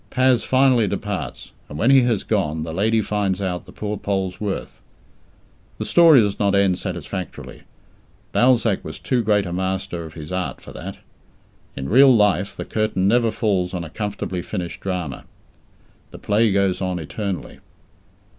Paz 0.09 0.43
finally 0.43 0.87
departs, 0.87 1.51
and 1.69 1.77
when 1.77 1.91
he 1.91 2.01
has 2.01 2.23
gone, 2.23 2.63
the 2.63 2.73
lady 2.73 3.03
finds 3.03 3.39
out 3.39 3.65
the 3.67 3.71
poor 3.71 3.97
Pole's 3.97 4.41
worth. 4.41 4.81
The 5.77 5.85
story 5.85 6.19
does 6.21 6.39
not 6.39 6.55
end 6.55 6.79
satisfactorily. 6.79 7.61
Balzac 8.31 8.83
was 8.83 8.97
too 8.97 9.21
great 9.21 9.45
a 9.45 9.53
master 9.53 10.03
of 10.03 10.15
his 10.15 10.31
art 10.31 10.59
for 10.59 10.73
that. 10.73 10.97
In 11.75 11.87
real 11.87 12.15
life 12.15 12.57
the 12.57 12.65
curtain 12.65 13.07
never 13.07 13.29
falls 13.29 13.75
on 13.75 13.83
a 13.83 13.91
comfortably 13.91 14.41
finished 14.41 14.79
drama. 14.81 15.23
The 16.09 16.17
play 16.17 16.51
goes 16.51 16.81
on 16.81 16.97
eternally. 16.97 17.59